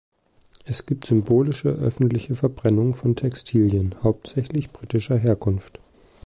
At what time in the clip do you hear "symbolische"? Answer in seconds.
1.05-1.69